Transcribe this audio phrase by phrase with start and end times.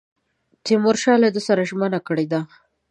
[0.65, 2.41] تیمورشاه له ده سره ژمنه کړې ده.